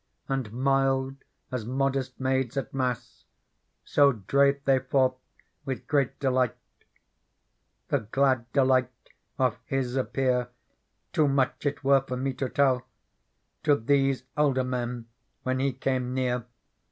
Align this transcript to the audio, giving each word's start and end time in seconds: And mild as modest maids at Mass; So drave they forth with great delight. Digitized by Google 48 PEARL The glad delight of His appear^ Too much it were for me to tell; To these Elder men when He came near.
And 0.27 0.51
mild 0.51 1.17
as 1.51 1.63
modest 1.63 2.19
maids 2.19 2.57
at 2.57 2.73
Mass; 2.73 3.25
So 3.85 4.11
drave 4.13 4.59
they 4.65 4.79
forth 4.79 5.13
with 5.63 5.85
great 5.85 6.19
delight. 6.19 6.55
Digitized 7.87 7.91
by 7.91 7.97
Google 7.97 7.99
48 7.99 7.99
PEARL 7.99 7.99
The 7.99 8.11
glad 8.47 8.51
delight 8.51 9.09
of 9.37 9.59
His 9.65 9.95
appear^ 9.97 10.47
Too 11.13 11.27
much 11.27 11.67
it 11.67 11.83
were 11.83 12.01
for 12.01 12.17
me 12.17 12.33
to 12.33 12.49
tell; 12.49 12.87
To 13.61 13.75
these 13.75 14.23
Elder 14.35 14.63
men 14.63 15.05
when 15.43 15.59
He 15.59 15.71
came 15.71 16.15
near. 16.15 16.45